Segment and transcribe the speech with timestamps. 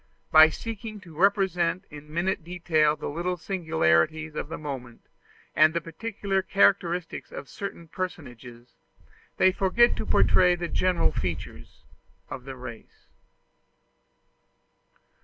[0.31, 5.01] By seeking to represent in minute detail the little singularities of the moment
[5.55, 8.73] and the peculiar characteristics of certain personages,
[9.37, 11.83] they forget to portray the general features
[12.31, 13.09] of the race.